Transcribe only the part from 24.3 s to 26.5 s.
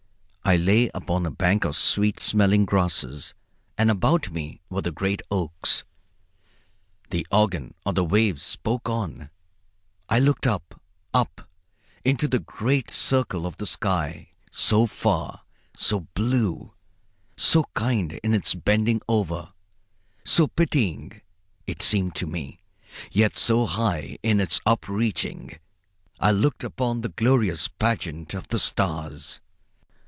its up reaching. I